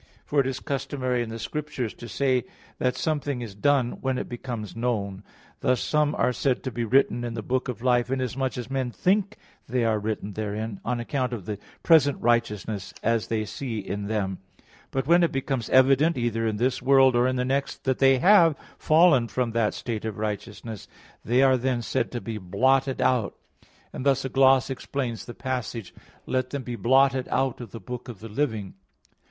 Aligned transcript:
For 0.25 0.39
it 0.39 0.47
is 0.47 0.59
customary 0.59 1.21
in 1.21 1.29
the 1.29 1.37
Scriptures 1.37 1.93
to 1.93 2.09
say 2.09 2.45
that 2.79 2.95
something 2.95 3.41
is 3.41 3.53
done 3.53 3.97
when 4.01 4.17
it 4.17 4.27
becomes 4.27 4.75
known. 4.75 5.23
Thus 5.59 5.79
some 5.79 6.15
are 6.15 6.33
said 6.33 6.63
to 6.63 6.71
be 6.71 6.83
written 6.83 7.23
in 7.23 7.35
the 7.35 7.43
book 7.43 7.67
of 7.67 7.83
life, 7.83 8.09
inasmuch 8.09 8.57
as 8.57 8.67
men 8.67 8.89
think 8.89 9.37
they 9.67 9.85
are 9.85 9.99
written 9.99 10.33
therein, 10.33 10.79
on 10.83 10.99
account 10.99 11.33
of 11.33 11.45
the 11.45 11.59
present 11.83 12.19
righteousness 12.19 12.95
they 13.03 13.45
see 13.45 13.77
in 13.77 14.07
them; 14.07 14.39
but 14.89 15.05
when 15.05 15.21
it 15.21 15.31
becomes 15.31 15.69
evident, 15.69 16.17
either 16.17 16.47
in 16.47 16.57
this 16.57 16.81
world 16.81 17.15
or 17.15 17.27
in 17.27 17.35
the 17.35 17.45
next, 17.45 17.83
that 17.83 17.99
they 17.99 18.17
have 18.17 18.57
fallen 18.79 19.27
from 19.27 19.51
that 19.51 19.75
state 19.75 20.03
of 20.03 20.17
righteousness, 20.17 20.87
they 21.23 21.43
are 21.43 21.57
then 21.57 21.83
said 21.83 22.11
to 22.11 22.19
be 22.19 22.39
blotted 22.39 23.03
out. 23.03 23.35
And 23.93 24.03
thus 24.03 24.25
a 24.25 24.29
gloss 24.29 24.71
explains 24.71 25.25
the 25.25 25.35
passage: 25.35 25.93
"Let 26.25 26.49
them 26.49 26.63
be 26.63 26.75
blotted 26.75 27.27
out 27.29 27.61
of 27.61 27.69
the 27.69 27.79
book 27.79 28.07
of 28.07 28.19
the 28.19 28.29
living." 28.29 28.73